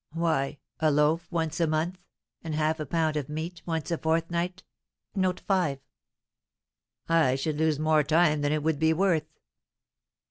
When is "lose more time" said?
7.59-8.41